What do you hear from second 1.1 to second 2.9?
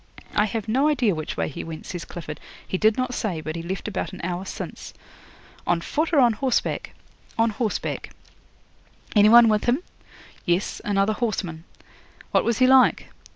which way he went," says Clifford. "He